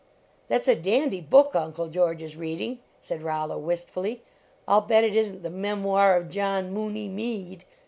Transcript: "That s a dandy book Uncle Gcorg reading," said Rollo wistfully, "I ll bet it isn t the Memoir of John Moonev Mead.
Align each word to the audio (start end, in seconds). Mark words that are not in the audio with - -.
"That 0.47 0.61
s 0.61 0.67
a 0.67 0.73
dandy 0.75 1.21
book 1.21 1.55
Uncle 1.55 1.87
Gcorg 1.87 2.35
reading," 2.35 2.79
said 2.99 3.21
Rollo 3.21 3.59
wistfully, 3.59 4.23
"I 4.67 4.77
ll 4.77 4.81
bet 4.81 5.03
it 5.03 5.15
isn 5.15 5.35
t 5.35 5.41
the 5.43 5.51
Memoir 5.51 6.17
of 6.17 6.27
John 6.27 6.73
Moonev 6.73 7.11
Mead. 7.11 7.65